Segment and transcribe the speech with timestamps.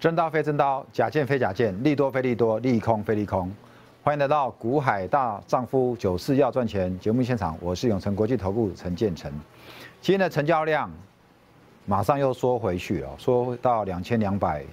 [0.00, 3.52] 真刀非真刀，假剑非假剑，利多非利多，利空非利空。
[4.00, 9.28] 欢迎来到股海大丈夫九四要赚钱节目现场，我是永成国际投顾陈建成。
[10.00, 10.88] 今天的成交量
[11.84, 14.64] 马上又缩回去了，缩到两千两百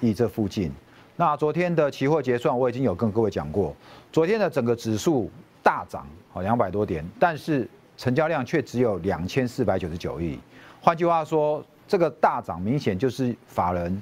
[0.00, 0.70] 亿这附近。
[1.16, 3.74] 那昨天的期货结算我已经有跟各位讲过，
[4.12, 5.28] 昨天的整个指数
[5.60, 10.38] 大涨，好两百多点，但是成交量却只有两千四百九十九亿。
[10.80, 14.00] 换句话说，这个大涨明显就是法人，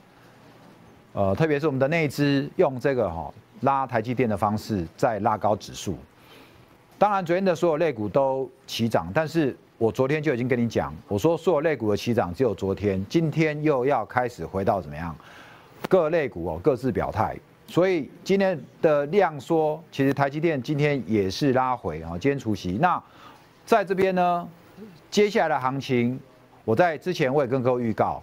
[1.14, 5.96] 呃，特别是我们的内资用这个哈拉台积电的方式在拉高指数。
[6.98, 15.14] 当然，昨天的所有类股都齐涨，但是我昨天就已经跟你讲，我说所有类股的齐涨只有昨天，今天又要开始回到怎么样？
[15.88, 17.36] 各类股哦各自表态，
[17.68, 22.76] 所以今天的量缩，其实台积电今天也是拉回啊，今天除夕。
[22.80, 23.00] 那
[23.64, 24.48] 在这边呢，
[25.12, 26.18] 接下来的行情。
[26.64, 28.22] 我在之前我也跟各位预告，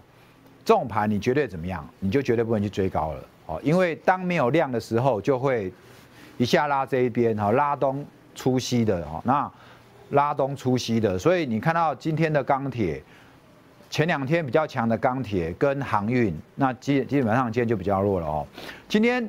[0.63, 5.73] 这种盘你绝对怎么样，你就绝对不能去追高了哦，因为当没有量的时候，就会
[6.37, 9.51] 一下拉这一边哈，拉东出西的哈，那
[10.11, 13.01] 拉东出西的，所以你看到今天的钢铁，
[13.89, 18.45] 前两天比较强的钢铁跟航运，那基基本上今天就比较弱了哦。
[18.87, 19.27] 今天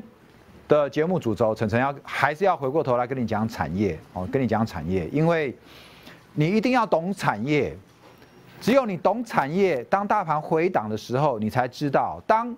[0.68, 5.56] 的节目主轴，晨晨要还是要回过头来跟你讲产业哦，跟你讲产业，因为
[6.34, 7.74] 你一定要懂产业。
[8.62, 12.56] 只有你懂产业，当大盘回档的时候，你才知道，当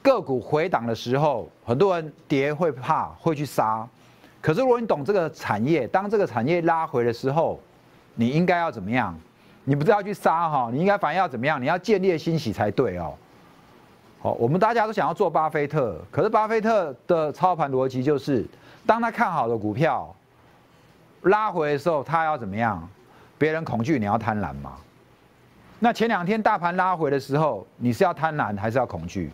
[0.00, 3.86] 个股回档的时候，很多人跌会怕，会去杀。
[4.40, 7.60] 可是如果你懂这个产业，当这个产业拉回的时候，
[8.14, 9.14] 你应该要怎么样？
[9.64, 11.60] 你不是要去杀哈，你应该反而要怎么样？
[11.60, 13.12] 你要建立欣喜才对哦。
[14.20, 18.46] 好，我们大家都想要做巴菲特，可是巴菲特的操盘逻辑就是，
[18.86, 20.16] 当他看好的股票
[21.20, 22.88] 拉回的时候，他要怎么样？
[23.36, 24.72] 别人恐惧，你要贪婪嘛。
[25.80, 29.30] 那前两天大盘拉回的时候，你是要贪婪还是要恐惧？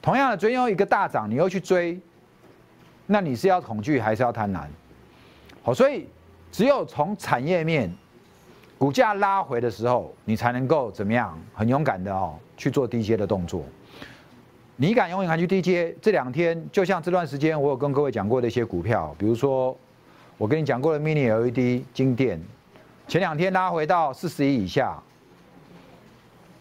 [0.00, 2.00] 同样的，昨天有一个大涨，你又去追，
[3.06, 4.62] 那你是要恐惧还是要贪婪？
[5.62, 6.08] 好，所以
[6.50, 7.92] 只有从产业面，
[8.78, 11.38] 股价拉回的时候，你才能够怎么样？
[11.54, 13.62] 很勇敢的哦，去做低阶的动作。
[14.76, 15.94] 你敢勇敢去低阶？
[16.00, 19.76] 这两天就像这段时间，我有跟各位讲过的一些股票，比如说
[20.38, 22.40] 我跟你讲过的 Mini LED 金电，
[23.06, 24.98] 前两天拉回到四十一以下。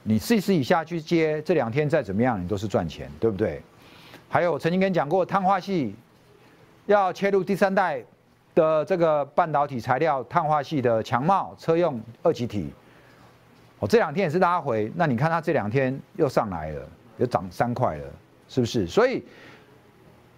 [0.03, 3.61] 你试试以下去接，这两天再怎么样，你都是赚钱，对不对？
[4.27, 5.93] 还有我曾经跟你讲过，碳化系
[6.87, 8.03] 要切入第三代
[8.55, 12.73] 的这个半导体材料，碳化系的强茂车用二极体，
[13.77, 16.87] 我这两天也是拉回，那你看它这两天又上来了，
[17.17, 18.05] 又涨三块了，
[18.47, 18.87] 是不是？
[18.87, 19.23] 所以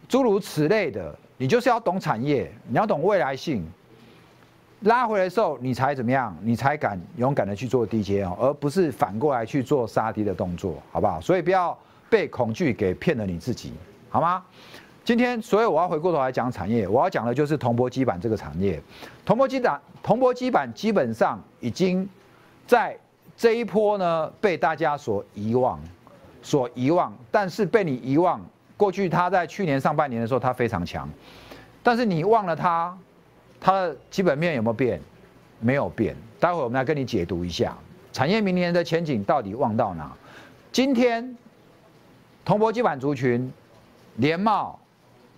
[0.09, 3.65] 诸如此类的，你就是要懂产业，你要懂未来性。
[4.83, 6.35] 拉回来的时候，你才怎么样？
[6.41, 11.21] 你才敢勇敢的去做低阶哦，而不是反过来去做杀低的动作，好不好？
[11.21, 11.77] 所以不要
[12.09, 13.73] 被恐惧给骗了你自己，
[14.09, 14.43] 好吗？
[15.05, 18.81] 今天，所以我要回过头来讲产业，我要讲的就是铜箔基板这个产业。
[19.25, 22.07] 铜箔基板，铜箔基板基本上已经
[22.67, 22.97] 在
[23.37, 25.79] 这一波呢被大家所遗忘，
[26.41, 27.13] 所遗忘。
[27.31, 28.41] 但是被你遗忘，
[28.75, 31.09] 过去它在去年上半年的时候它非常强，
[31.81, 32.97] 但是你忘了它。
[33.63, 34.99] 它的基本面有没有变？
[35.61, 36.13] 没有变。
[36.37, 37.73] 待会我们来跟你解读一下
[38.11, 40.11] 产业明年的前景到底望到哪？
[40.73, 41.35] 今天
[42.43, 43.49] 铜箔基板族群，
[44.17, 44.77] 联茂、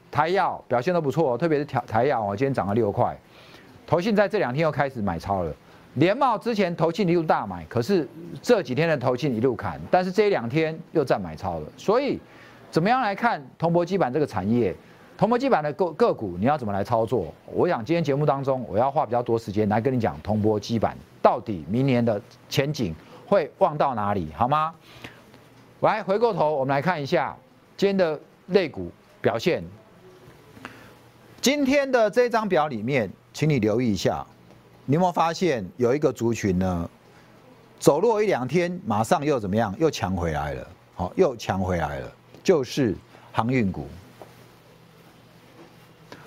[0.10, 3.16] 台药表现都不错，特别是台台药哦，今天涨了六块。
[3.86, 5.54] 投信在这两天又开始买超了。
[5.94, 8.08] 联茂之前投信一路大买，可是
[8.42, 11.68] 这几天的投信一路砍，但是这一两天又在买超了。
[11.78, 12.20] 所以
[12.72, 14.76] 怎么样来看铜箔基板这个产业？
[15.18, 17.34] 铜箔基板的个个股，你要怎么来操作？
[17.46, 22.94] 我想今天节目当中，我要花比较多时间来跟你讲铜箔基板到底明年的前景
[23.26, 24.74] 会望到哪里，好吗？
[25.80, 27.36] 来，回过头我们来看一下
[27.78, 28.92] 今天的类股
[29.22, 29.64] 表现。
[31.40, 34.26] 今天的这张表里面，请你留意一下，
[34.86, 36.90] 你有没有发现有一个族群呢？
[37.80, 39.74] 走弱一两天，马上又怎么样？
[39.80, 42.12] 又强回来了，好，又强回来了，
[42.44, 42.96] 就是
[43.32, 43.88] 航运股。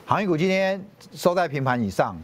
[0.08, 0.82] 航运股今天
[1.12, 2.16] 收在平盘以上，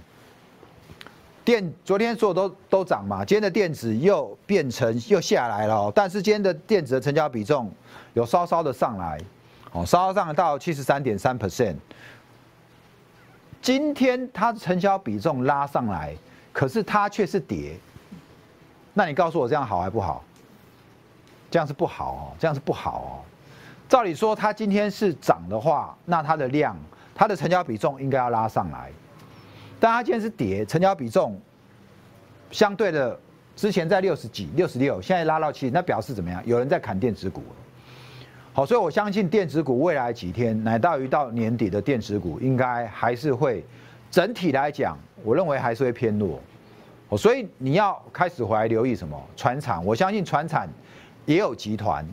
[1.44, 7.70] 电昨天所有都都涨嘛，今天的电子又变成又下来了，但是今天的电子的成交比重
[8.14, 9.20] 有稍稍的上来，
[9.72, 11.76] 哦，稍稍上到七十三点三 percent。
[13.60, 16.16] 今天它成交比重拉上来，
[16.54, 17.78] 可是它却是跌，
[18.94, 20.24] 那你告诉我这样好还不好？
[21.50, 23.12] 这样是不好哦，这样是不好哦。
[23.90, 26.74] 照理说它今天是涨的话，那它的量。
[27.14, 28.90] 它的成交比重应该要拉上来，
[29.78, 31.40] 但它今天是跌，成交比重
[32.50, 33.18] 相对的
[33.54, 36.42] 之前在六十几、六十六，现在拉到七，那表示怎么样？
[36.44, 37.42] 有人在砍电子股
[38.52, 43.64] 好，所以我相信电子股未来几天乃到于到年底的电子股，应该还是会
[44.10, 46.40] 整体来讲，我认为还是会偏弱。
[47.08, 49.20] 哦，所以你要开始回来留意什么？
[49.36, 50.68] 船厂，我相信船厂
[51.26, 52.06] 也有集团，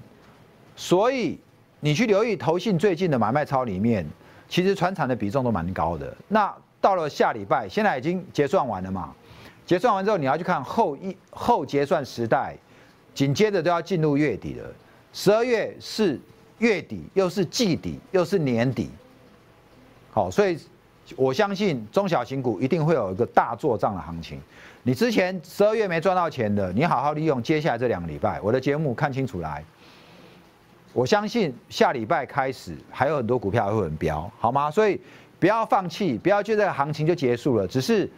[0.76, 1.40] 所以
[1.80, 4.06] 你去留意投信最近的买卖超里面，
[4.52, 6.16] 其实船厂的比重都蛮高的。
[6.28, 9.12] 那到了下礼拜，现在已经结算完了嘛？
[9.66, 12.56] 结算完之后，你要去看后一后结算时代，
[13.16, 14.70] 紧接着都要进入月底了。
[15.12, 16.20] 十二月是。
[16.62, 18.92] 月底又是季底又是年底，
[20.12, 20.56] 好，所以
[21.16, 24.40] 我相信中小型股一定会有一个大做账的行情。
[24.84, 29.66] 你之前十二月没赚到钱的，你好好利用接下来这两个礼拜，我的节目看清楚来。
[30.94, 34.70] 我相信下礼拜开始还有很多股票会很飙，好吗？
[34.70, 35.00] 所以
[35.40, 38.10] 不要放弃，不要觉得行情就结束了，只是。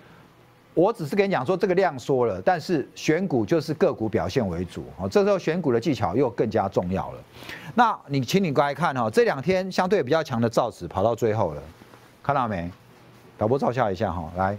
[0.75, 5.08] 我只是跟你讲说这个量缩了，但是选股就是个股表现为主哦。
[5.08, 7.20] 这时候选股的技巧又更加重要了。
[7.75, 11.62] 那你请你过来看哈，这两天相对比较强的造纸跑到最后了，
[12.24, 12.72] 看到没？
[13.38, 14.58] 导播照下一下哈，来，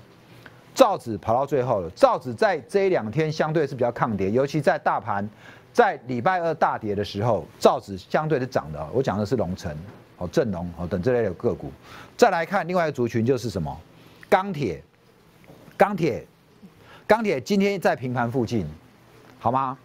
[0.73, 1.91] 造纸跑到最后了。
[1.91, 5.29] 造纸在这一两天相对是比较抗跌，尤其在大盘
[5.75, 8.89] 在礼拜二大跌的时候，造纸相对是涨的。
[8.95, 9.77] 我讲的是龙城、
[10.19, 11.71] 哦正龙、哦等这类的个股。
[12.17, 13.77] 再来看另外一个族群就是什么？
[14.31, 14.81] 钢铁。
[15.77, 16.25] 钢铁，
[17.05, 18.65] 钢铁今天在平盘附近，
[19.41, 19.77] 好吗？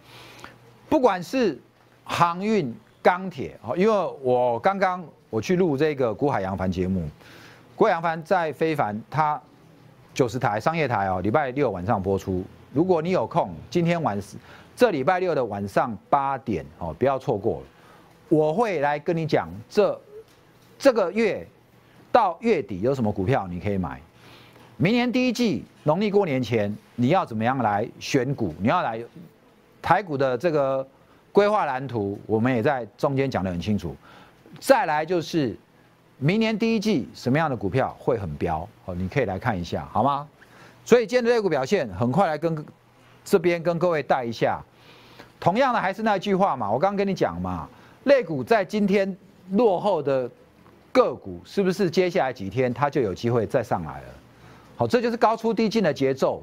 [0.88, 1.60] 不管是
[2.04, 2.72] 航运、
[3.02, 7.08] 钢铁，哦，因为我刚刚我去录这个古海洋帆节目，
[7.74, 9.42] 古海洋帆在非凡，它
[10.14, 12.44] 九十台商业台哦，礼拜六晚上播出。
[12.72, 14.16] 如果你有空，今天晚
[14.80, 17.66] 这礼拜六的晚上八点哦，不要错过了。
[18.30, 20.00] 我会来跟你讲，这
[20.78, 21.46] 这个月
[22.10, 24.00] 到月底有什么股票你可以买。
[24.78, 28.54] 明年第一季农历过年前，你要怎么样来选股？
[28.58, 28.98] 你要来
[29.82, 30.88] 台股的这个
[31.30, 33.94] 规划蓝图，我们也在中间讲得很清楚。
[34.58, 35.54] 再来就是
[36.16, 38.66] 明年第一季什么样的股票会很飙？
[38.86, 40.26] 哦，你可以来看一下，好吗？
[40.86, 42.64] 所以今天的类股表现，很快来跟
[43.22, 44.58] 这边跟各位带一下。
[45.40, 47.66] 同样的还是那句话嘛，我刚刚跟你讲嘛，
[48.04, 49.16] 类股在今天
[49.52, 50.30] 落后的
[50.92, 54.06] 个股，是不是接下来几天它就有机会再上来了？
[54.76, 56.42] 好，这就是高出低进的节奏，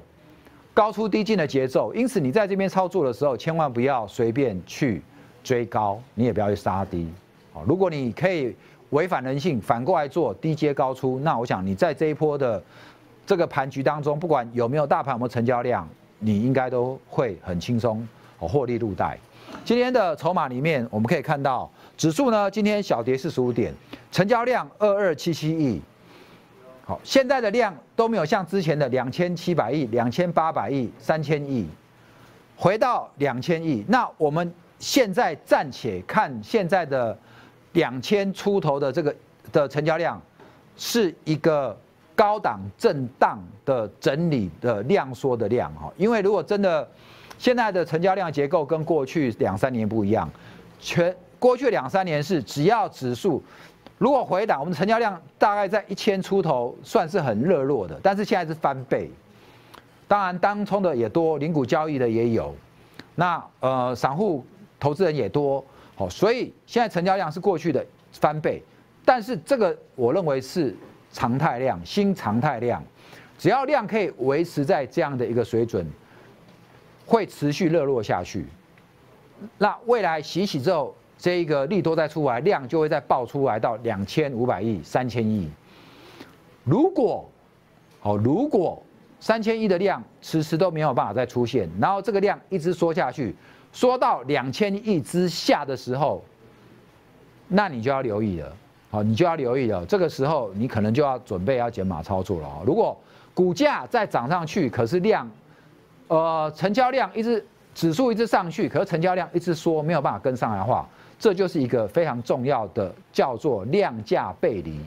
[0.73, 1.94] 高出低进的节奏。
[1.94, 5.01] 因此，你在这边操作的时候，千万不要随便去
[5.44, 7.07] 追高，你也不要去杀低。
[7.53, 8.55] 好，如果你可以
[8.89, 12.63] 违反人性，反过来做低阶高出，那我想你在这一波的
[13.25, 15.88] 这个盘局当中，不管有没有大盘有没有成交量，
[16.19, 18.07] 你应该都会很轻松
[18.45, 19.18] 获利入袋。
[19.63, 23.74] 今天的筹码里面，我们可以看到指数呢，今天小跌四十五点，
[24.12, 25.81] 成交量二二七七亿。
[26.86, 31.68] 好，现在的量都没有像之前的两千七百亿、两千八百亿、三千亿，
[32.56, 33.84] 回到两千亿。
[33.88, 37.18] 那我们现在暂且看现在的
[37.74, 39.16] 两千出头的这个
[39.51, 40.22] 的成交量，
[40.78, 41.78] 是一个
[42.16, 45.92] 高档震荡的整理的量缩的量哈。
[45.98, 46.90] 因为如果真的
[47.38, 50.30] 现在的成交量结构跟过去两三年不一样，
[50.80, 53.44] 全过去两三年是只要指数。
[53.97, 58.00] 如果回档，我们成交量大概在一千出头，算是很热络的。
[58.04, 59.09] 但是现在是翻倍，
[60.07, 62.56] 当然当冲的也多，零股交易的也有，
[63.16, 64.45] 那呃散户
[64.80, 65.64] 投资人也多，
[65.95, 68.61] 好，所以现在成交量是过去的翻倍。
[69.04, 70.76] 但是这个我认为是
[71.11, 72.83] 常态量，新常态量，
[73.40, 75.88] 只要量可以维持在这样的一个水准，
[77.07, 78.45] 会持续热络下去。
[79.57, 80.94] 那未来洗洗之后。
[81.19, 85.49] 这一个利多再出来，量就会再爆出来到两千五百亿、三千亿。
[86.64, 87.28] 如果，
[87.99, 88.80] 好，如果
[89.19, 93.35] 三千亿的量迟迟都没有办法再出现，然后这个量一直缩下去，
[93.73, 96.23] 缩到两千亿之下的时候，
[97.47, 98.56] 那你就要留意了，
[98.92, 99.83] 好，你就要留意了。
[99.87, 102.61] 这个时候你可能就要准备要减码操作了。
[102.64, 102.95] 如果
[103.33, 105.28] 股价再涨上去，可是量，
[106.07, 107.45] 呃，成交量一直
[107.76, 110.87] 指数一直上去，可是成交量一直缩，没有办法跟上来的话。
[111.19, 114.80] 这就是一个非常重要的，叫做量价背离。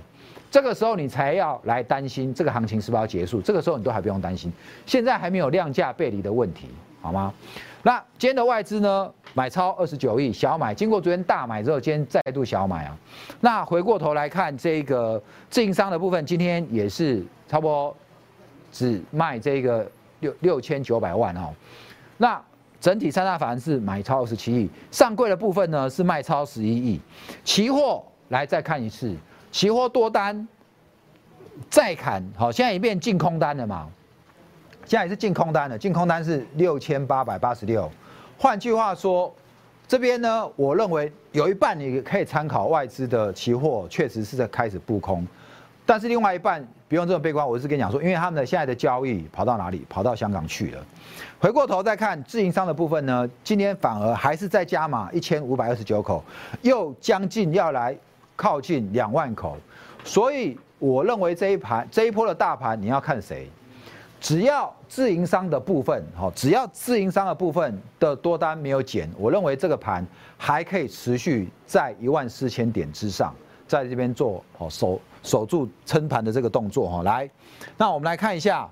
[0.49, 3.41] 这个时候你才要来担心这个行情是不是要结束。
[3.41, 4.53] 这个时候你都还不用担心，
[4.87, 6.69] 现在还没有量价背离的问题，
[7.00, 7.35] 好吗？
[7.83, 10.75] 那今天的外资呢，买超二十九亿，小买。
[10.75, 12.97] 经过昨天大买之后，今天再度小买啊。
[13.41, 17.97] 那回过头来看这个自营商的部分，今天也是差不多
[18.71, 21.53] 只卖这个六六千九百万哦。
[22.17, 22.41] 那
[22.81, 27.00] 整体三大法人是买超二十七亿，上柜的部分呢是卖超十一亿，
[27.45, 29.15] 期货来再看一次，
[29.53, 30.49] 期货多单
[31.69, 33.87] 再砍，好，现在已变净空单了嘛？
[34.87, 37.91] 现在也是净空单了，净空单是六千八百八十六，
[38.39, 39.33] 换句话说，
[39.87, 45.27] 这边呢，我认为有一半你可以参考外资的期货，确实是在开始布空，
[45.85, 47.49] 但是另外一半不用这么悲观。
[47.49, 49.87] 我是跟你讲说，因为他们的现在的交易跑到哪里？
[49.89, 50.85] 跑到香港去了。
[51.39, 56.25] 回过头再看自营商的部分呢，今天反而还是在加码一千五百二十九口，
[56.63, 57.97] 又将近要来
[58.35, 59.57] 靠近两万口，
[60.03, 63.49] 所以我认为这一盘这一波的大盘你要看谁？
[64.21, 70.05] 只要自营商的部分，哈，只要自营商的部分的多单没有减，我认为这个盘
[70.37, 73.33] 还可以持续在一万四千点之上，
[73.79, 77.03] 在这边做哦守守住撑盘的这个动作哈。
[77.05, 77.31] 来，
[77.77, 78.69] 那我们来看一下，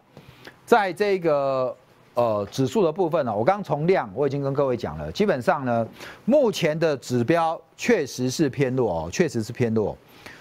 [0.66, 1.74] 在这个
[2.14, 5.86] 呃指数的部分呢，我刚从量我已经跟各位讲了，基本上呢，
[6.24, 9.96] 目前的指标确实是偏弱哦，确实是偏弱，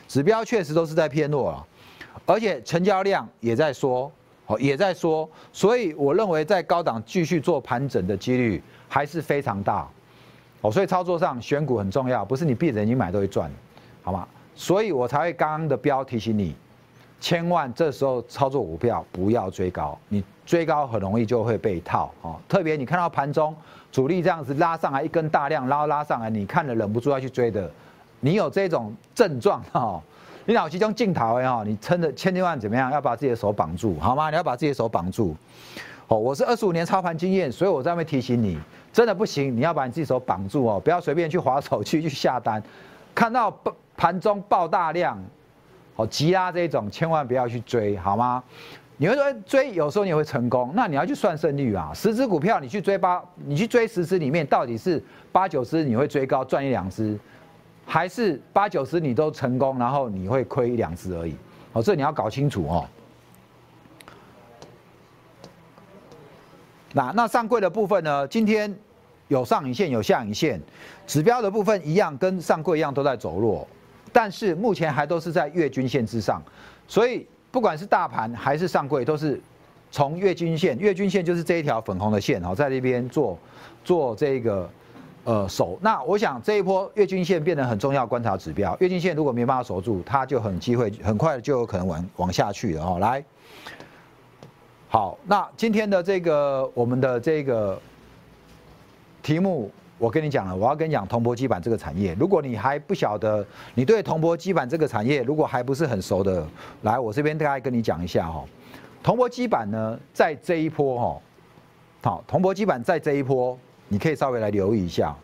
[0.07, 1.67] 指标确实都是在偏弱啊，
[2.25, 4.11] 而且成交量也在缩。
[4.49, 9.85] 哦，也在说，所以我认为在高档继续做盘整的几率还是非常大。
[10.61, 13.51] 哦，所以操作上选股很重要，不是你闭着眼睛买都会赚，
[14.03, 14.25] 好吗？
[14.57, 16.55] 所以我才会刚刚的标提醒你，
[17.21, 22.11] 千万这时候操作股票不要追高，你追高很容易就会被套。
[22.23, 23.55] 哦，特别你看到盘中
[23.91, 27.69] 主力这样子拉上来一根大量，然后拉上来，你看了忍不住要去追的，
[28.19, 30.01] 你有这种症状哈？
[30.45, 32.91] 你脑其中镜头哎哈，你撑着千千万怎么样？
[32.91, 34.31] 要把自己的手绑住，好吗？
[34.31, 35.35] 你要把自己的手绑住。
[36.07, 38.57] 哦，我是二十五年操盘经验，所以我在那边提醒你，
[38.91, 42.63] 真的不行，你要把你自己手绑住哦，不要随便去划手去去下单。
[43.13, 43.51] 看到
[43.97, 45.21] 盘中爆大量，
[45.95, 48.41] 哦急拉这种，千万不要去追，好吗？
[48.95, 51.91] 你会说追，有时候你会成功，那你要去算胜率啊。
[51.93, 57.19] 十只股票你去追八，你去追十只里面，到底是八九只你会追高赚一两只？
[57.85, 61.35] 还是八九十你都成功，然后你会亏一两只而已，
[61.73, 62.85] 哦，这你要搞清楚哦。
[66.93, 68.27] 那那上柜的部分呢？
[68.27, 68.75] 今天
[69.27, 70.59] 有上影线有下影线，
[71.05, 73.67] 指标的部分一样，跟上柜一样都在走弱，
[74.11, 76.41] 但是目前还都是在月均线之上，
[76.87, 79.41] 所以不管是大盘还是上柜，都是
[79.91, 83.37] 从月均线，月均线就是这一条粉红的线哦，在这边做
[83.83, 84.69] 做这个。
[85.23, 92.97] 呃，守那我想这一波月均线变得很重要观察指标，月均线如果没办法守住，它就很机会很快就有可能往往下去了哦。
[92.99, 93.21] 来，
[94.87, 97.77] 好，那今天的这个我们的这个
[99.21, 102.15] 题目，我跟你讲了，我要跟你讲铜箔基板这个产业。
[102.19, 106.47] 如果你还不晓得，你对铜箔基板这个产业如果还不是很熟的，
[106.83, 108.43] 来，我这边大概跟你讲一下哈。
[109.01, 111.21] 铜箔基板呢，在这一波哈，
[112.09, 113.57] 好，铜箔基板在这一波。
[113.89, 115.15] 你可以稍微来留意一下，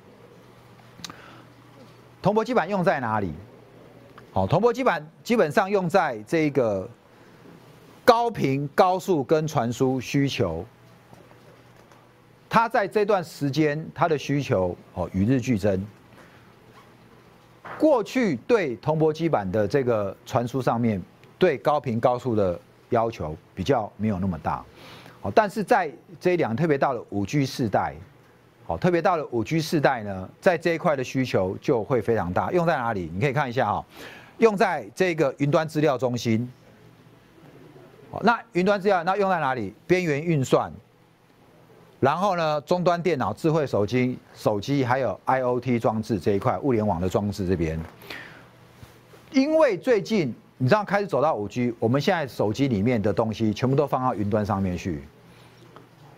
[2.22, 3.34] 铜箔基板用在哪里？
[4.32, 6.90] 好，铜箔基板基本上用在这个
[8.06, 10.64] 高频、高速跟传输需求，
[12.54, 15.84] 它在这段时间它的需求哦与日俱增。
[17.80, 21.02] 过去对铜箔基板的这个传输上面，
[21.40, 22.60] 对高频高速的
[22.92, 24.64] 要求比较没有那么大，
[25.20, 27.96] 好，但是在这一两特别到了五 G 世代。
[28.68, 32.52] 好，特别到了五 G 世代呢，在这一块的需求就会非常大。
[32.52, 33.10] 用在哪里？
[33.12, 33.84] 你可以看一下哈，
[34.38, 36.48] 用在这个云端资料中心。
[38.22, 39.74] 那云端资料那用在哪里？
[39.88, 40.72] 边缘运算。
[42.04, 47.80] 然后呢，终端电脑、智慧手机、手机还有 IOT 装置这一块，物联网的装置这边。
[49.32, 55.02] 因为最近你知道开始走到五 G，我们现在手机里面的东西全部都放到云端上面去。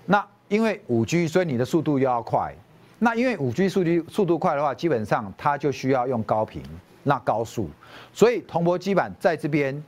[0.08, 2.52] 那因为五 G，所以你的速度又要快。
[2.98, 6.64] 那因为五 G 数据速度快的话，基本上它就需要用高频、
[7.04, 7.70] 那高速。
[8.12, 9.84] 所以铜箔基板在这边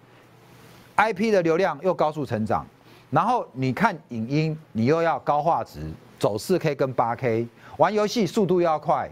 [0.96, 2.64] ，IP 的流量又高速成长，
[3.10, 5.80] 然后你看影音，你又要高画质，
[6.20, 7.48] 走四 K 跟八 K，
[7.78, 9.10] 玩游戏速度要快。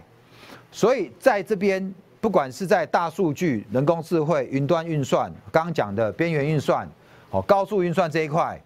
[0.70, 6.86] 所以在这边，不管是在大数据、人工智慧、云端运算，刚刚讲的边缘运算、
[7.30, 8.60] 哦高速运算这一块，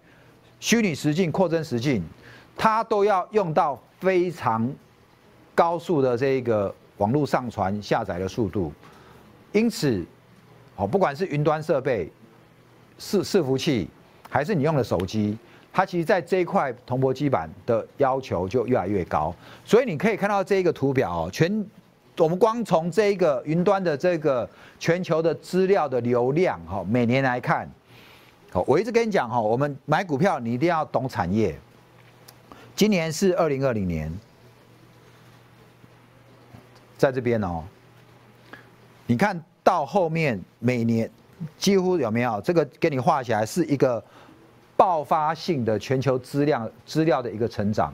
[0.59, 2.03] 虚拟实境、扩增实境。
[2.57, 4.69] 它都要用到非常
[5.55, 8.71] 高速的这个网络上传下载的速度，
[9.53, 10.05] 因此，
[10.75, 12.11] 哦，不管是云端设备、
[12.99, 13.89] 伺伺服器，
[14.31, 15.37] 还是你用的手机，
[15.73, 19.35] 它其实在这一块铜箔基板的要求就越来越高。
[19.65, 21.63] 所以你可以看到这一个图表，全
[22.17, 27.69] 我们光从这一个云端的这个全球的资料的流量，哈，每年来看，
[28.51, 31.57] 好，我一直跟你讲，哈，我们买股票你一定要懂产业。
[32.75, 34.11] 今年是二零二零年，
[36.97, 37.63] 在这边哦，
[39.07, 41.09] 你看到后面每年
[41.57, 44.03] 几乎有没有这个给你画起来是一个
[44.81, 47.93] 爆发性的全球资料资料的一个成长。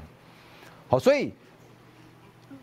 [0.88, 1.34] 好，所以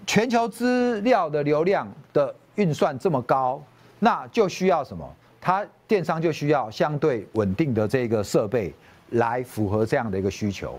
[0.06, 3.62] 全球资料的流量的运算这么高，
[3.98, 5.06] 那就需要什么？
[5.42, 8.74] 它电商就需要相对稳定的这个设备
[9.10, 10.78] 来符合这样的一个需求。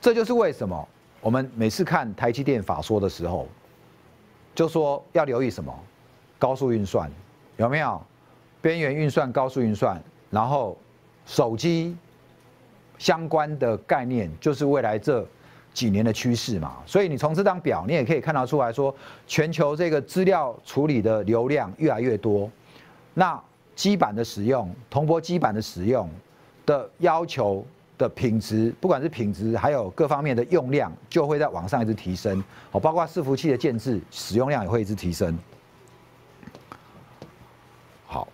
[0.00, 0.88] 这就是为什么
[1.20, 3.48] 我们每次看台积电法说的时候，
[4.54, 5.76] 就说要留意什么？
[6.38, 7.10] 高速运算
[7.56, 8.00] 有没有？
[8.60, 10.00] 边缘运算、高速运算，
[10.30, 10.78] 然后
[11.26, 11.96] 手机
[13.02, 15.26] 相关的概念，就是未来这。
[15.74, 18.94] 几年的趋势嘛，所以你从这张表你也可以看到出来说，
[19.26, 22.50] 全球这个资料处理的流量越来越多，
[23.14, 23.42] 那
[23.74, 26.06] 基板的使用，铜箔基板的使用
[26.66, 27.64] 的要求
[27.96, 32.44] 的品质，不管是品质还有各方面的用量，就会在往上一直提升。
[32.72, 35.38] 哦，包括伺服器的建制，使用量也会一直提升。
[38.06, 38.28] 好，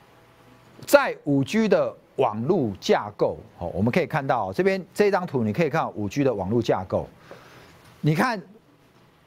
[0.84, 7.08] 在五 G 的网络架构，哦，我们可以看到这边这张图，你可以看到五 G 的网络架构。
[8.00, 8.40] 你看，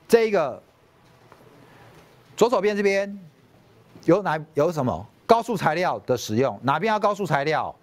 [0.08, 0.62] 这一个
[2.38, 3.20] 左手边这边
[4.06, 6.60] 有哪有什么高速材料的使用？
[6.64, 7.74] 哪边要高速材料？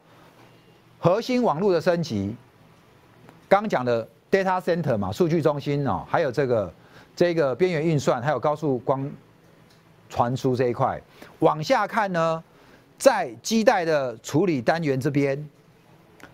[0.99, 2.35] 核心网络的升级，
[3.49, 6.75] 刚讲的 data center 嘛，数据中心哦，还有这个
[7.15, 9.11] 这个边缘运算，还有高速光
[10.11, 11.00] 传输这一块。
[11.38, 12.43] 往下看呢，
[12.99, 15.49] 在基带的处理单元这边，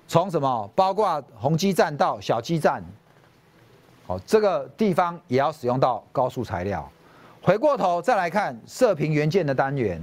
[0.08, 2.82] 从什么包括宏基站到小基站。
[4.06, 6.90] 好，这个地方也要使用到高速材料。
[7.42, 10.00] 回过头再来看射频元件的单元，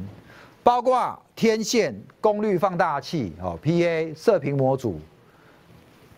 [0.63, 4.99] 包括天线、功率放大器、哦 PA、射频模组、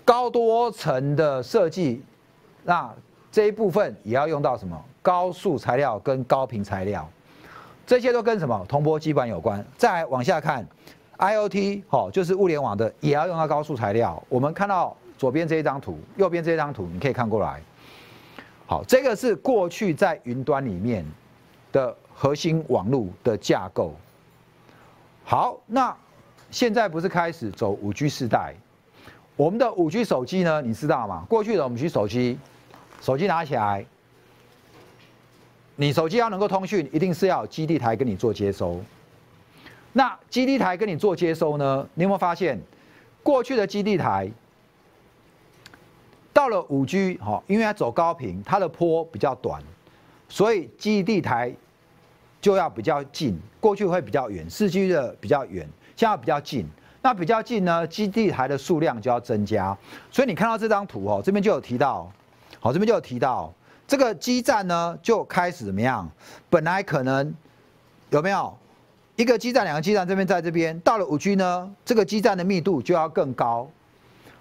[0.04, 2.04] 高多层的设计，
[2.64, 2.94] 那
[3.32, 7.10] 这一部分也要用到什么高速材料跟高频材料，
[7.86, 9.64] 这些都跟什么铜箔基板有关。
[9.78, 10.66] 再往下看
[11.18, 14.22] ，IOT 好，就是物联网的，也要用到高速材料。
[14.30, 17.62] 我们看到左边这一张图，右边这一张图，你可以看过来。
[18.66, 21.06] 好，这个是过去在云端里面
[21.72, 23.94] 的核心网络的架构。
[25.26, 25.96] 好，那
[26.50, 28.56] 现在不是开始走五 G 时代？
[29.36, 30.62] 我们的五 G 手机呢？
[30.62, 31.26] 你知道吗？
[31.28, 32.40] 过去的五 G 手机，
[33.02, 33.86] 手机拿起来，
[35.76, 38.80] 你手机要能够通讯，一定是要基地台跟你做接收。
[39.92, 41.88] 那基地台跟你做接收呢？
[41.94, 42.60] 你有没有发现，
[43.22, 44.30] 过去的基地台？
[46.32, 49.62] 到了五 G，哈，因为它走高频，它的坡比较短，
[50.28, 51.54] 所以基地台
[52.42, 53.40] 就要比较近。
[53.60, 56.66] 过去会比较远，四 G 的比较远，现在比较近。
[57.02, 59.78] 那比较近呢，基地台的数量就要增加。
[60.12, 62.12] 所以你看到这张图哦，这边就有提到，
[62.60, 63.54] 好，这边就有提到
[63.88, 66.10] 这个基站呢就开始怎么样？
[66.50, 67.34] 本来可能
[68.10, 68.58] 有没有
[69.16, 73.70] 一个基站、两个基站这边在这边，到了五 G 呢，这个基站的密度就要更高。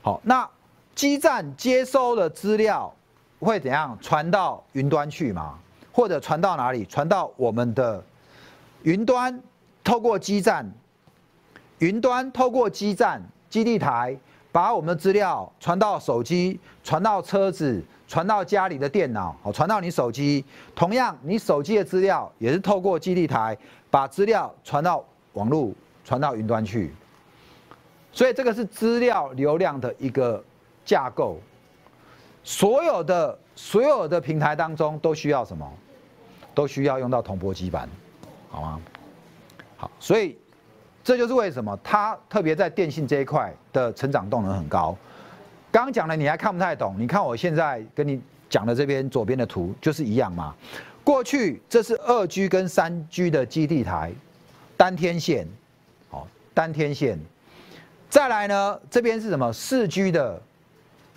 [0.02, 0.48] 好，那。
[0.94, 2.94] 基站接收的资料
[3.40, 5.58] 会怎样传到云端去嘛？
[5.90, 6.84] 或者传到哪里？
[6.84, 8.04] 传到我们的
[8.82, 9.40] 云端，
[9.82, 10.70] 透过基站，
[11.78, 14.14] 云端透过基站基地台，
[14.52, 20.44] 把我们的资料传到手机，传到车子，传到家里的电脑，好，传到你手机。
[20.74, 23.56] 同样，你手机的资料也是透过基地台，
[23.90, 25.72] 把资料传到网络，
[26.04, 26.92] 传到云端去。
[28.12, 30.44] 所以这个是资料流量的一个。
[30.84, 31.38] 架构，
[32.42, 35.72] 所有的所有的平台当中都需要什么？
[36.54, 37.88] 都需要用到铜箔基板，
[38.50, 38.80] 好吗？
[39.76, 40.36] 好，所以
[41.04, 44.96] 这就是为什么它特别在电信这一块的成长动能很高。
[45.72, 50.54] 刚刚讲的你还看不太懂，你看我现在跟你讲的这边左边的图就是一样嘛。
[51.02, 54.12] 过去这是二 G 跟三 G 的基地台，
[54.76, 55.48] 单天线，
[56.10, 57.18] 好，单天线。
[58.10, 59.50] 再来呢，这边是什么？
[59.50, 60.40] 四 G 的。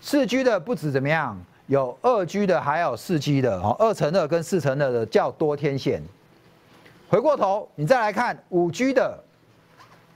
[0.02, 1.38] 四 G 的不止怎么样，
[1.68, 6.02] 有二 G 的，还有四 G 的哦，二乘二跟四乘二的叫多天线。
[7.10, 9.22] 回过头，你再来看五 G 的，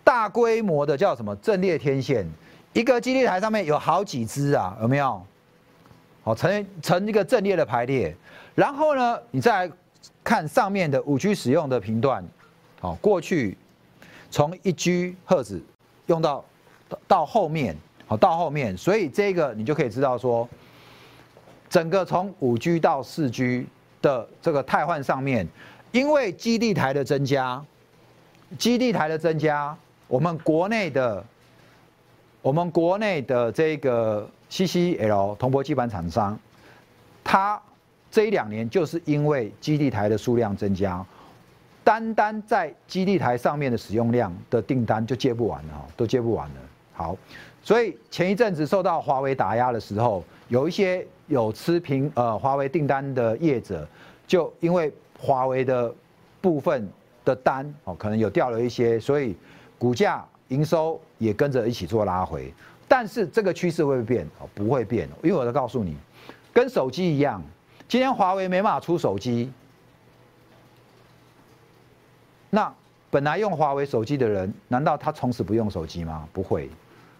[0.04, 2.26] 大规模的叫什么阵列天线？
[2.74, 5.22] 一个基地台上面有好几只啊，有没有？
[6.24, 8.16] 好，成成一个阵列的排列。
[8.56, 9.72] 然后呢，你再
[10.24, 12.24] 看上面的五 G 使用的频段，
[12.80, 13.58] 好，过去
[14.30, 15.62] 从一 G 赫兹
[16.08, 16.44] 用到
[17.08, 17.76] 到后面。
[18.06, 20.50] 好，到后面，所以这个你就可以知道说，
[21.70, 23.68] 整个从五 G 到四 G
[24.02, 25.48] 的这个汰换上面，
[25.92, 27.64] 因为基地台的增加，
[28.58, 29.78] 基地台的增加，
[30.08, 31.24] 我们国内的，
[32.42, 36.40] 我们国内的这个 CCL 铜箔基板厂商，
[37.24, 37.62] 它
[38.10, 41.06] 这一两年就是因为基地台的数量增加，
[41.84, 46.56] 单单在基地台上面的使用量的订单就接不完了，都接不完了。
[46.94, 47.18] 好。
[47.62, 53.86] 所以前一阵子受到华为打压的时候，有一些有持平呃华为订单的业者，
[54.26, 55.94] 就因为华为的
[56.40, 56.90] 部分
[57.26, 59.36] 的单哦，可能有掉了一些，所以
[59.78, 62.54] 股价营收也跟着一起做拉回。
[62.88, 64.28] 但是这个趋势会不会变？
[64.40, 65.96] 哦，不会变，因为我在告诉你，
[66.52, 67.42] 跟手机一样，
[67.88, 69.52] 今天华为没办法出手机，
[72.50, 72.74] 那
[73.12, 76.28] 本来用华为手机的人，难道他从此不用手机吗？
[76.34, 76.70] 不会，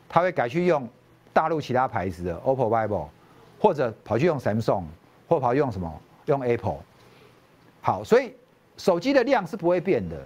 [0.08, 0.88] 他会改去用
[1.32, 3.08] 大陆其他牌子的 OPPO、vivo，
[3.60, 4.84] 或者跑去用 Samsung，
[5.28, 6.02] 或跑去用什么？
[6.26, 6.78] 用 Apple，
[7.82, 8.34] 好，所以
[8.78, 10.18] 手机的量是不会变的。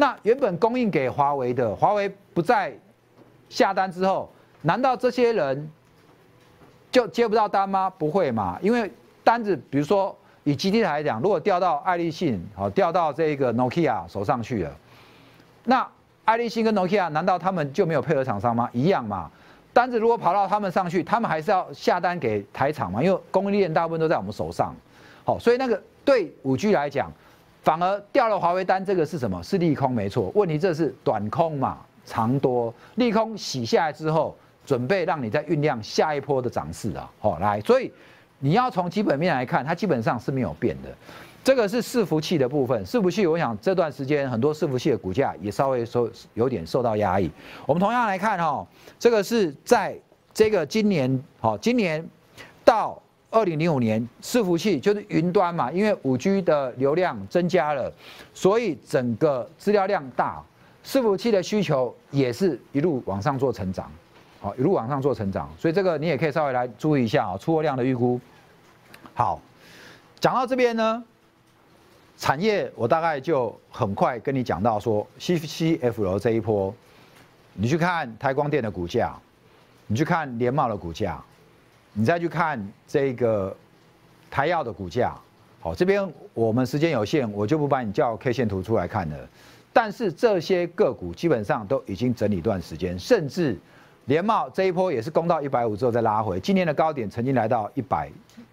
[0.00, 2.72] 那原本供应给华为的，华为不再
[3.50, 4.32] 下单之后，
[4.62, 5.70] 难道这些人
[6.90, 7.90] 就接不到单吗？
[7.98, 8.90] 不会嘛，因为
[9.22, 14.74] 单子，比如说以基地来讲，如果调到爱立信，好，调到这个 Nokia 手上去了，
[15.64, 15.86] 那
[16.24, 18.70] 爱立信跟 Nokia 难道他们就没有配合厂商吗？
[18.72, 19.30] 一样嘛。
[19.74, 24.74] 单子如果跑到他们上去，他们还是要下单给台厂嘛，因为供应链大部分都在我们手上。
[25.26, 27.12] 好，所以那个对五 G 来讲，
[27.62, 29.42] 反而掉了华为单，这个是什么？
[29.42, 30.32] 是利空，没错。
[30.34, 37.10] 问题这是短空嘛，长多，利空洗下来之后，准备让你再酝酿下一波的涨势啊。
[37.18, 37.92] 好，来，所以
[38.38, 40.88] 你要从基本面来看，它基本上是没有变的。
[41.44, 47.30] 这个是伺服器的部分，伺服器，我想这段时间很多伺服器的股价也稍微受有点受到压抑。
[47.66, 48.66] 我们同样来看哈，
[48.98, 49.94] 这个是在
[50.32, 52.02] 这个今年，好，今年
[52.64, 53.00] 到。
[53.30, 57.92] 二零零五年，伺服器就是云端嘛，因为五 G 的流量增加了，
[58.34, 60.42] 所以整个资料量大，
[60.84, 63.88] 伺服器的需求也是一路往上做成长，
[64.40, 68.20] 好，一路往上做成长，所以这个你也可以稍微来注意一下啊，出货量的预估。
[69.14, 69.40] 好，
[70.18, 71.04] 讲到这边呢，
[72.18, 76.74] 产业我大概就很快跟你讲到说，C C F L 这一波，
[77.54, 79.16] 你去看台光电的股价，
[79.86, 81.22] 你去看联茂的股价。
[81.92, 83.54] 你再去看这个
[84.30, 85.14] 台药的股价，
[85.60, 89.28] 好，这边我们时间有限，我就不把你叫 K 线图出来看了。
[89.72, 93.58] 但是这些个股基本上都已经整理一段时间，甚至
[94.06, 98.10] 联茂这一波也是攻到一百五之后再拉回，今年的高点曾经来到一百，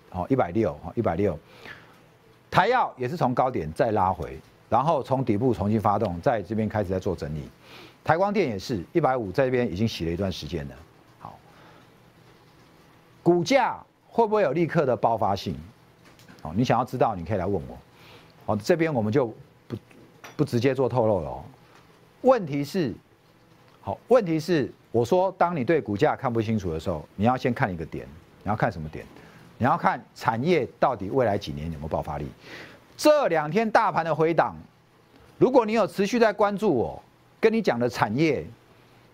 [0.09, 1.37] 好一百六，好一百六。
[2.49, 4.37] 台药也是从高点再拉回，
[4.69, 7.49] 然后从底部重新发动，在这边开始在做整理。
[8.03, 10.75] 台光电也是一百五，在这边已经洗了一段时间了。
[13.27, 15.53] 股价会不会有立刻的爆发性？
[16.43, 17.77] 哦，你想要知道，你可以来问我。
[18.45, 19.27] 哦，这边我们就
[19.67, 19.75] 不
[20.37, 21.43] 不直接做透露了。
[22.21, 22.95] 问题是，
[23.81, 28.07] 好，问题是，我说，当你对股价看不清楚的时候，你要先看一个点，
[28.43, 29.05] 你要看什么点？
[29.57, 32.25] 你要看产业到底未来几年有没有爆发力。
[32.95, 34.55] 这两天大盘的回档，
[35.37, 37.03] 如果你有持续在关注我
[37.41, 38.47] 跟你讲的产业。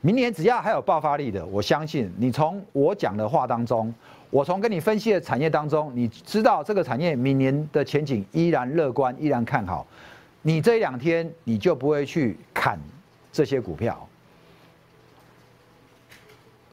[0.06, 3.92] 明年只要还有爆发力的，我相信你从我讲的话当中，
[4.30, 9.88] 我从跟你分析的产业当中，你知道这个产业明年的前景依然乐观，依然看好，
[10.42, 12.78] 你这两天你就不会去砍
[13.32, 14.06] 这些股票，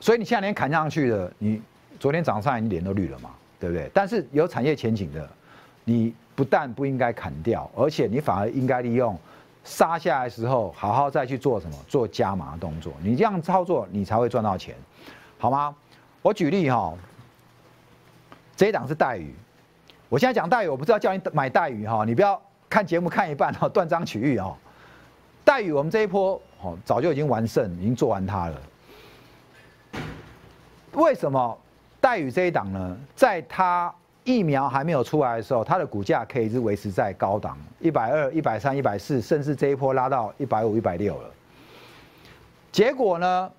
[0.00, 1.62] 所以你下年砍上去的，你
[2.00, 3.88] 昨天早上你脸都绿了嘛，对不对？
[3.94, 5.30] 但是有产业前景的，
[5.84, 9.16] 你不但不应该砍掉，而且你反而应该利用。
[9.70, 11.76] 杀下来的时候，好好再去做什么？
[11.86, 12.92] 做加码动作。
[13.00, 14.74] 你这样操作，你才会赚到钱，
[15.38, 15.72] 好吗？
[16.22, 16.92] 我举例哈，
[18.56, 19.32] 这一档是带鱼。
[20.08, 24.56] 我现在讲带鱼，我不知道叫你买带鱼哈，你不要看节目看一半哈，断章取义哦。
[25.44, 28.60] 带鱼，我们这一波哦，早就已经完胜，已经做完它了。
[30.94, 31.56] 为什么
[32.00, 32.96] 带鱼这一档呢？
[33.14, 33.94] 在它。
[34.24, 41.30] 疫苗还没有出来的时候，它的股价可以是维持在高档一百二、一百三、一百四，甚至这一波拉到一百五、一百六了。
[42.70, 43.50] 结果呢，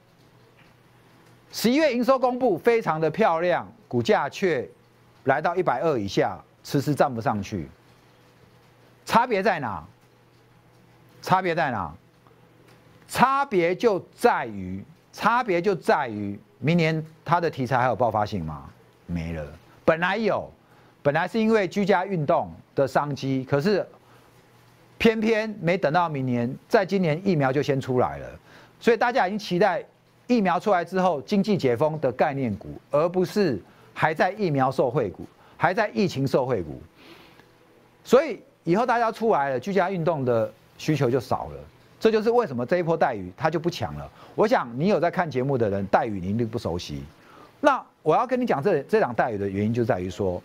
[1.52, 4.69] 十一月营收公布非常的漂亮，股价却
[5.26, 7.67] 来到一百二以下，迟迟站不上去。
[9.06, 9.84] 差别在哪？
[11.21, 11.91] 差别在哪？
[13.08, 18.69] 差别就在于，差别就在于，明年它的题材还有爆发性吗？
[19.08, 19.45] 没了。
[19.84, 20.50] 本来有，
[21.02, 23.86] 本来是因为居家运动的商机，可是
[24.98, 28.28] 偏偏没等到明年，在今年疫苗就先出来了，
[28.80, 29.84] 所以大家已经期待
[30.28, 33.60] 疫苗出来之后经济解封的概念股，而不是
[33.94, 35.26] 还在疫苗受惠股，
[35.58, 36.82] 还在疫情受惠股。
[38.04, 41.60] 所以以后大家出来了，居家运动的需求就少了，
[42.00, 44.10] 这就是为什么这一波待遇它就不强了。
[44.36, 47.02] 我想你有在看节目的人，待遇你一定不熟悉。
[47.63, 50.41] 那我要跟你讲这这两代语的原因就在于说，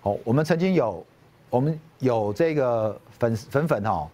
[0.00, 1.06] 好，我们曾经有，
[1.48, 4.08] 我们有这个粉粉粉哦，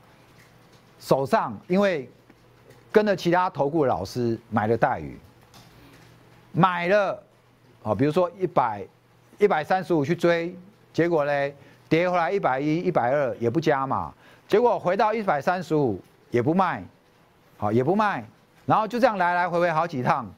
[1.01, 2.07] 手上因为
[2.93, 5.19] 跟着其他投顾老师买了待遇，
[6.53, 7.23] 买了，
[7.83, 8.87] 哦，比如说一百
[9.39, 10.55] 一百三十五去追，
[10.93, 11.57] 结果嘞
[11.89, 14.13] 跌回来一百一、一百二也不加嘛，
[14.47, 15.99] 结果回到一百三十五
[16.31, 16.85] 也不卖，
[17.57, 18.23] 好也不卖，
[18.67, 20.31] 然后就这样来来回回好几趟。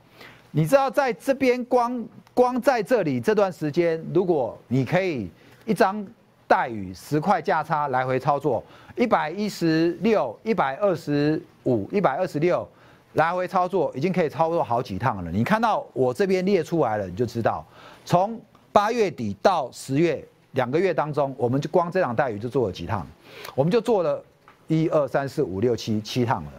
[0.58, 5.30] 你知道在这边光光在这里这段时间，如果你可以
[5.64, 6.04] 一张
[6.48, 8.60] 待遇十块价差来回操作，
[8.96, 12.68] 一百一十六、一百二十五、一百二十六
[13.12, 15.30] 来回操作，已经可以操作好几趟了。
[15.30, 17.64] 你看到我这边列出来了，你就知道，
[18.04, 18.36] 从
[18.72, 23.06] 八月底到十月两个月当中，我们就光这场待遇就做了几趟，
[23.54, 24.20] 我们就做了
[24.66, 26.52] 一二三四五六七七趟了。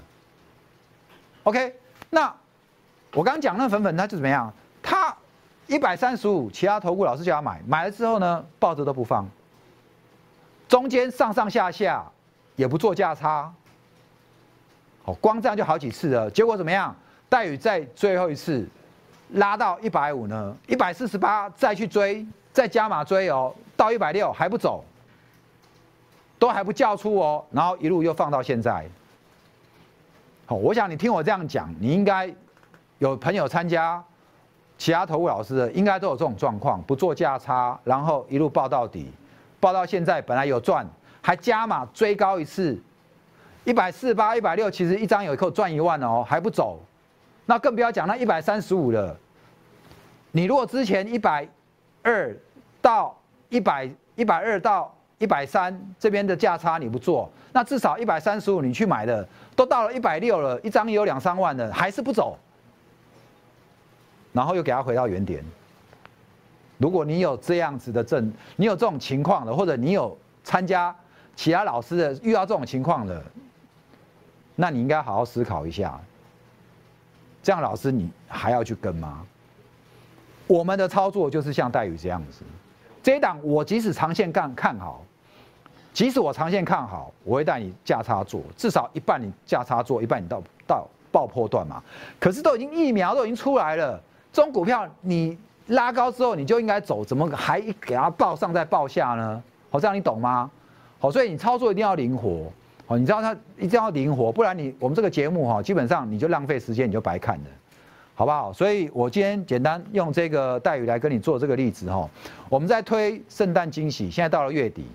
[1.43, 1.73] OK，
[2.09, 2.33] 那。
[3.13, 4.53] 我刚刚讲那粉粉，他就怎么样？
[4.83, 5.15] 他
[5.65, 9.27] 一百三十五，其他投顾老师叫他买，买了之后呢，抱着都不放，
[10.67, 12.05] 中间上上下下
[12.55, 13.51] 也不做价差，
[15.03, 16.29] 好，光这样就好几次了。
[16.29, 16.95] 结果怎么样？
[17.27, 18.67] 待遇在最后一次
[19.33, 24.83] 拉到一百五呢，一百四十八再去追，再加码追哦，到一百六还不走，
[26.37, 28.87] 都还不叫出哦，然后一路又放到现在。
[30.45, 32.31] 好，我想你听我这样讲，你应该。
[32.99, 34.01] 有朋友参加
[34.77, 39.11] 其他投顾老师的，应该都有这种状况，不做价差，然后一路报到底，
[39.59, 40.87] 报到现在本来有赚，
[41.21, 42.77] 还加码追高一次，
[43.63, 46.79] 一百四八、一百六，其实一张有扣赚一万哦，还不走，
[47.45, 49.17] 那更不要讲那一百三十五了。
[50.31, 51.47] 你如果之前一百
[52.03, 52.35] 二
[52.81, 53.17] 到
[53.49, 62.37] 一百一百二到一百三这边的价差你不做，那至少一百三十五你去买的，都到了一百六了，一张也有两三万的，还是不走。
[64.39, 65.43] 然后又给他回到原点。
[66.77, 70.95] 如果你有这样子的症，你有这种情况的，或者你有参加
[71.35, 73.21] 其他老师的遇到这种情况的，
[74.55, 75.99] 那你应该好好思考一下。
[77.43, 79.25] 这样老师你还要去跟吗？
[80.47, 82.43] 我们的操作就是像戴宇这样子，
[83.03, 85.03] 这一档我即使长线看看好，
[85.91, 91.83] 即使我长线看好，我会带你价差做，至少一半你价差做，一半你到到爆破段嘛。
[92.21, 94.01] 可是都已经疫苗都已经出来了。
[94.31, 95.37] 这种股票你
[95.67, 99.43] 拉高之后你就应该走，怎么还给它报上再报下呢？
[99.69, 100.49] 好，这样你懂吗？
[100.99, 102.51] 好，所以你操作一定要灵活，
[102.85, 107.45] 好，你知道它一定要灵活，不然你我们这个节目哈，基本上你就浪费时间，你就白看了，
[108.15, 108.51] 好不好？
[108.51, 112.09] 所以我今天简单用这个待遇来跟你做这个例子哈。
[112.49, 114.85] 我们在推圣诞惊喜，现在到了月底，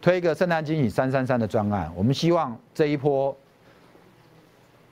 [0.00, 3.36] 推一个圣诞惊喜三三三的专案，我们希望这一波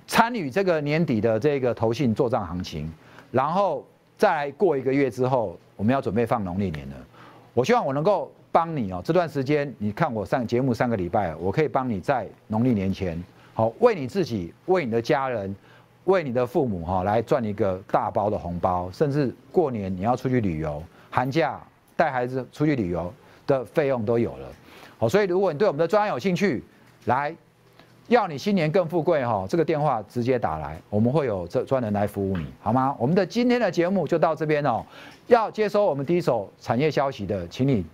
[0.06, 2.92] 参与这个年底的这个投信做账行情。
[3.30, 3.86] 然后
[4.16, 6.96] 再来过一个月之后，我们要准备放农历年了。
[7.54, 13.22] 我希望我能够帮你哦，这段时间你看我上节目三个礼拜，我可以帮你在农历年前，
[13.54, 15.54] 好为你自己、为你的家人、
[16.04, 21.60] 为你的父母哈来赚一个大包的红包，甚至过年你要出去旅游，寒假
[21.96, 23.12] 带孩子出去旅游
[23.46, 24.48] 的费用都有了。
[24.98, 26.64] 好，所以如果你对我们的专案有兴趣，
[27.04, 27.34] 来。
[28.08, 32.94] 要你新年更富贵哈，这个电话直接打来，我们会有这专人来服务你，好吗？
[32.98, 34.84] 我们的今天的节目就到这边哦。
[35.26, 37.84] 要接收我们第一手产业消息的，请你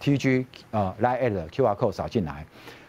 [0.00, 2.44] T G 呃来 at Q R code 扫进来。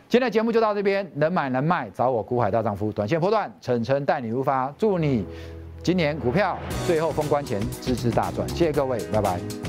[0.08, 5.26] 今天的节目就到这边，能买能卖找我股海大丈夫，短线波段，晨晨带你出发，祝你
[5.84, 9.69] 今年股票最后封关前支支大赚，谢谢各位，拜拜。